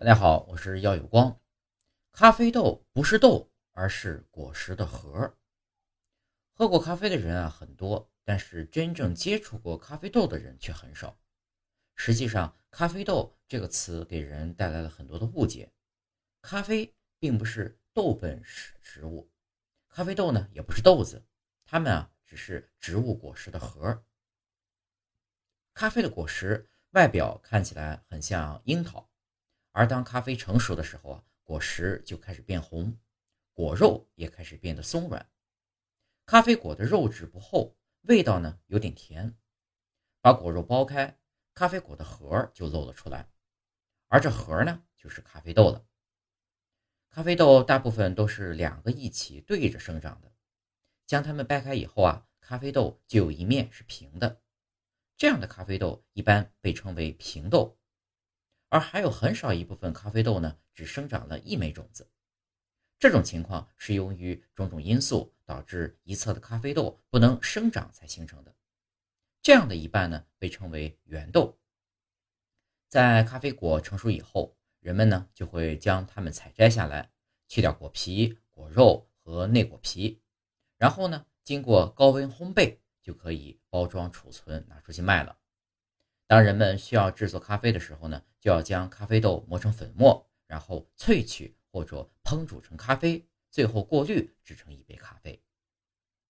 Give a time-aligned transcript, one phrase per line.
[0.00, 1.38] 大家好，我是耀有光。
[2.10, 5.36] 咖啡豆不是豆，而是果实的核。
[6.54, 11.18] 喝过咖啡的人啊很多，但是真正接触过咖啡豆的人却很少。
[11.96, 15.70] 实际上，咖啡豆这个词给人带来了很多的误解。
[16.40, 19.30] 咖啡并不是豆本食植物，
[19.90, 21.22] 咖啡豆呢也不是豆子，
[21.66, 24.02] 它们啊只是植物果实的核。
[25.74, 29.09] 咖啡的果实外表看起来很像樱桃。
[29.72, 32.98] 而当咖啡成熟的时候啊，果实就开始变红，
[33.52, 35.28] 果肉也开始变得松软。
[36.26, 39.36] 咖啡果的肉质不厚，味道呢有点甜。
[40.20, 41.18] 把果肉剥开，
[41.54, 43.28] 咖啡果的核就露了出来，
[44.08, 45.86] 而这核呢就是咖啡豆了。
[47.08, 50.32] 咖啡豆大部分都是两个一起对着生长的，
[51.06, 54.40] 将它们掰开以后啊，咖啡豆就有一面是平的。
[55.16, 57.79] 这样的咖啡豆一般被称为平豆。
[58.70, 62.08] 而还有很少一部分咖啡豆呢，只生长了一枚种子。
[62.98, 68.54] 这种情况是由于种种因素导致一侧的咖啡豆不能生长才形成的。
[69.42, 71.58] 这样的一半呢，被称为圆豆。
[72.88, 77.10] 在咖啡果成熟以后，人们呢就会将它们采摘下来，
[77.48, 80.22] 去掉果皮、果肉和内果皮，
[80.76, 85.36] 然后呢经过高温烘焙，就可以包装储存，拿出去卖了。
[86.30, 95.42] 当人们需要制作咖啡的时候呢，就要将咖啡豆磨成粉末，然后萃取或者烹煮成咖啡，最后过滤制成一杯咖啡。